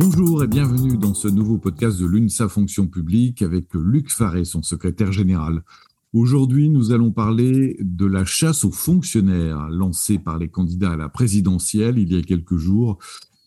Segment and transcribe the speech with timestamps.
[0.00, 4.62] Bonjour et bienvenue dans ce nouveau podcast de l'UNSA Fonction publique avec Luc Faré, son
[4.62, 5.64] secrétaire général.
[6.12, 11.08] Aujourd'hui, nous allons parler de la chasse aux fonctionnaires lancée par les candidats à la
[11.08, 12.98] présidentielle il y a quelques jours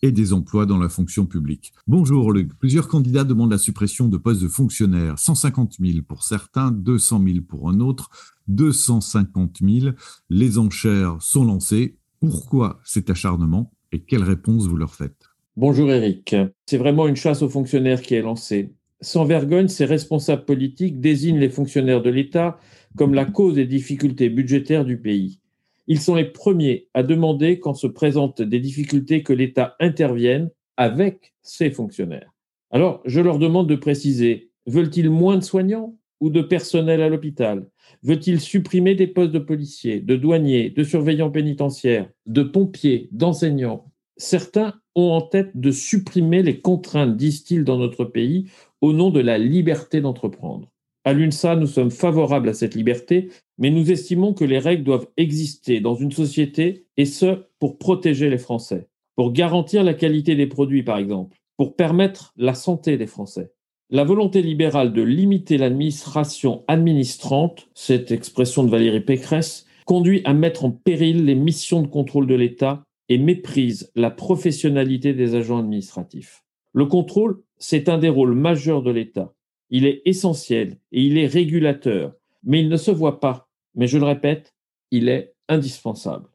[0.02, 1.72] et des emplois dans la fonction publique.
[1.86, 6.70] Bonjour Luc, plusieurs candidats demandent la suppression de postes de fonctionnaires, 150 000 pour certains,
[6.70, 8.10] 200 000 pour un autre,
[8.48, 9.94] 250 000.
[10.28, 11.96] Les enchères sont lancées.
[12.20, 15.31] Pourquoi cet acharnement et quelle réponse vous leur faites?
[15.58, 16.34] Bonjour Eric.
[16.64, 18.70] C'est vraiment une chasse aux fonctionnaires qui est lancée.
[19.02, 22.56] Sans vergogne, ces responsables politiques désignent les fonctionnaires de l'État
[22.96, 25.40] comme la cause des difficultés budgétaires du pays.
[25.88, 30.48] Ils sont les premiers à demander, quand se présentent des difficultés, que l'État intervienne
[30.78, 32.32] avec ses fonctionnaires.
[32.70, 37.68] Alors, je leur demande de préciser, veulent-ils moins de soignants ou de personnel à l'hôpital?
[38.02, 44.74] Veut-il supprimer des postes de policiers, de douaniers, de surveillants pénitentiaires, de pompiers, d'enseignants Certains
[44.94, 49.38] ont en tête de supprimer les contraintes, disent-ils, dans notre pays, au nom de la
[49.38, 50.68] liberté d'entreprendre.
[51.04, 55.08] À l'UNSA, nous sommes favorables à cette liberté, mais nous estimons que les règles doivent
[55.16, 60.46] exister dans une société, et ce, pour protéger les Français, pour garantir la qualité des
[60.46, 63.52] produits, par exemple, pour permettre la santé des Français.
[63.90, 70.64] La volonté libérale de limiter l'administration administrante, cette expression de Valérie Pécresse, conduit à mettre
[70.64, 76.44] en péril les missions de contrôle de l'État et méprise la professionnalité des agents administratifs.
[76.72, 79.34] Le contrôle, c'est un des rôles majeurs de l'État.
[79.68, 83.50] Il est essentiel et il est régulateur, mais il ne se voit pas.
[83.74, 84.54] Mais je le répète,
[84.90, 86.30] il est indispensable.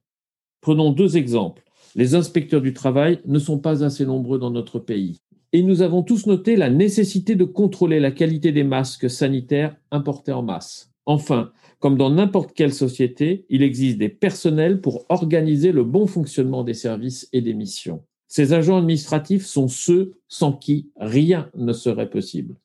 [0.61, 1.63] Prenons deux exemples.
[1.95, 5.17] Les inspecteurs du travail ne sont pas assez nombreux dans notre pays.
[5.53, 10.31] Et nous avons tous noté la nécessité de contrôler la qualité des masques sanitaires importés
[10.31, 10.91] en masse.
[11.07, 16.63] Enfin, comme dans n'importe quelle société, il existe des personnels pour organiser le bon fonctionnement
[16.63, 18.03] des services et des missions.
[18.27, 22.55] Ces agents administratifs sont ceux sans qui rien ne serait possible.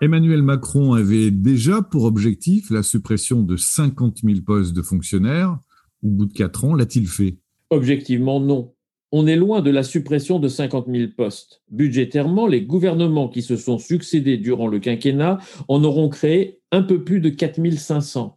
[0.00, 5.58] Emmanuel Macron avait déjà pour objectif la suppression de 50 000 postes de fonctionnaires.
[6.02, 7.38] Au bout de quatre ans, l'a-t-il fait?
[7.70, 8.74] Objectivement, non
[9.16, 11.62] on est loin de la suppression de 50 000 postes.
[11.70, 15.38] Budgétairement, les gouvernements qui se sont succédés durant le quinquennat
[15.68, 18.36] en auront créé un peu plus de 4 500.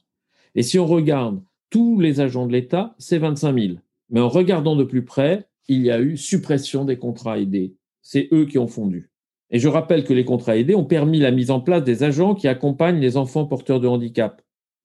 [0.54, 3.74] Et si on regarde tous les agents de l'État, c'est 25 000.
[4.12, 7.74] Mais en regardant de plus près, il y a eu suppression des contrats aidés.
[8.04, 9.10] C'est eux qui ont fondu.
[9.50, 12.36] Et je rappelle que les contrats aidés ont permis la mise en place des agents
[12.36, 14.44] qui accompagnent les enfants porteurs de handicap.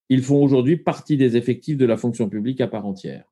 [0.08, 3.24] Ils font aujourd'hui partie des effectifs de la fonction publique à part entière.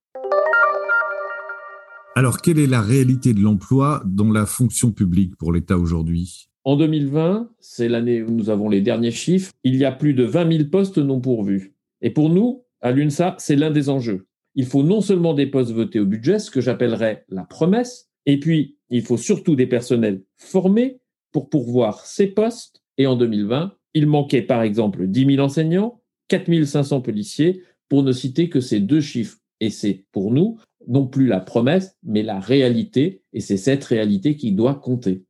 [2.17, 6.49] Alors, quelle est la réalité de l'emploi dans la fonction publique pour l'État aujourd'hui?
[6.65, 10.25] En 2020, c'est l'année où nous avons les derniers chiffres, il y a plus de
[10.25, 11.73] 20 000 postes non pourvus.
[12.03, 14.27] Et pour nous, à l'UNSA, c'est l'un des enjeux.
[14.57, 18.41] Il faut non seulement des postes votés au budget, ce que j'appellerais la promesse, et
[18.41, 21.01] puis il faut surtout des personnels formés
[21.31, 22.83] pour pourvoir ces postes.
[22.99, 28.11] Et en 2020, il manquait par exemple 10 000 enseignants, 4 500 policiers, pour ne
[28.11, 29.39] citer que ces deux chiffres.
[29.61, 34.37] Et c'est pour nous non plus la promesse, mais la réalité, et c'est cette réalité
[34.37, 35.25] qui doit compter.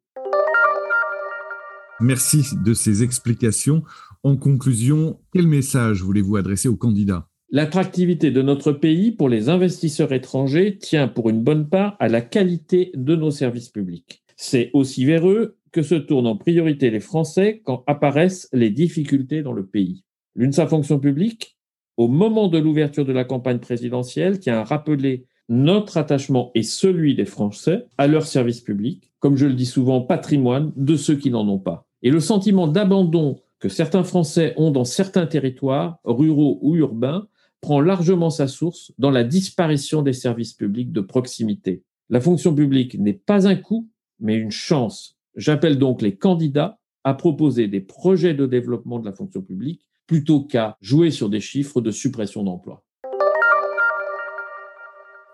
[2.01, 3.83] Merci de ces explications.
[4.23, 7.29] En conclusion, quel message voulez-vous adresser aux candidats?
[7.51, 12.21] L'attractivité de notre pays pour les investisseurs étrangers tient pour une bonne part à la
[12.21, 14.23] qualité de nos services publics.
[14.37, 19.43] C'est aussi vers eux que se tournent en priorité les Français quand apparaissent les difficultés
[19.43, 20.05] dans le pays.
[20.37, 21.59] L'UNSA Fonction publique,
[21.97, 27.17] au moment de l'ouverture de la campagne présidentielle, qui a rappelé notre attachement est celui
[27.17, 31.31] des Français à leur service public, comme je le dis souvent, patrimoine de ceux qui
[31.31, 31.89] n'en ont pas.
[32.03, 37.27] Et le sentiment d'abandon que certains Français ont dans certains territoires, ruraux ou urbains,
[37.61, 41.83] prend largement sa source dans la disparition des services publics de proximité.
[42.09, 43.89] La fonction publique n'est pas un coût,
[44.21, 45.19] mais une chance.
[45.35, 50.43] J'appelle donc les candidats à proposer des projets de développement de la fonction publique plutôt
[50.43, 52.85] qu'à jouer sur des chiffres de suppression d'emplois.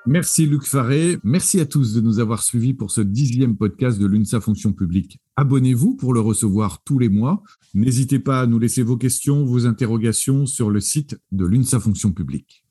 [0.09, 1.19] Merci Luc Faré.
[1.25, 5.19] Merci à tous de nous avoir suivis pour ce dixième podcast de l'UNSA Fonction publique.
[5.35, 7.43] Abonnez-vous pour le recevoir tous les mois.
[7.75, 12.13] N'hésitez pas à nous laisser vos questions, vos interrogations sur le site de l'UNSA Fonction
[12.13, 12.65] publique.